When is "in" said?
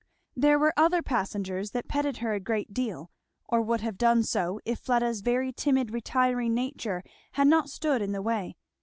8.01-8.11